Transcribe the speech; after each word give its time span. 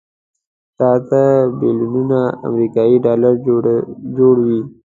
دا 0.77 0.87
اته 0.97 1.21
بيلیونه 1.59 2.21
امریکایي 2.49 2.97
ډالره 3.05 3.31
جوړوي. 4.17 4.59